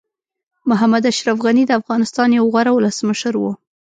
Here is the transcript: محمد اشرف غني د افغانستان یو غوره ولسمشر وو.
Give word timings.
محمد 0.69 1.03
اشرف 1.11 1.37
غني 1.45 1.63
د 1.67 1.71
افغانستان 1.79 2.29
یو 2.37 2.45
غوره 2.53 2.71
ولسمشر 2.73 3.33
وو. 3.37 3.51